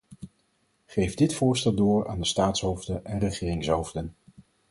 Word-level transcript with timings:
Geef 0.85 1.15
dit 1.15 1.33
voorstel 1.33 1.73
door 1.73 2.07
aan 2.07 2.17
de 2.19 2.25
staatshoofden 2.25 3.05
en 3.05 3.19
regeringshoofden. 3.19 4.13